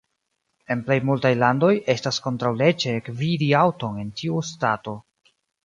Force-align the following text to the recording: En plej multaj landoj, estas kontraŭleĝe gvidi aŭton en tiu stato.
En 0.75 0.79
plej 0.87 0.95
multaj 1.09 1.31
landoj, 1.41 1.69
estas 1.95 2.19
kontraŭleĝe 2.29 2.97
gvidi 3.13 3.53
aŭton 3.63 4.03
en 4.07 4.13
tiu 4.23 4.43
stato. 4.51 4.99